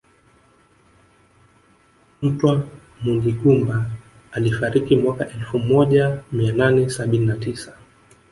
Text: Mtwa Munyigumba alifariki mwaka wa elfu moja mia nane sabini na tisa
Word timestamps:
Mtwa 2.21 2.67
Munyigumba 3.01 3.91
alifariki 4.31 4.95
mwaka 4.95 5.23
wa 5.25 5.31
elfu 5.31 5.59
moja 5.59 6.23
mia 6.31 6.53
nane 6.53 6.89
sabini 6.89 7.25
na 7.25 7.37
tisa 7.37 7.77